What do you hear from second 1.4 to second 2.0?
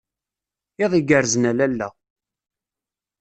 a lalla.